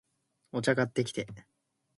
[0.51, 1.27] お茶、買ってきて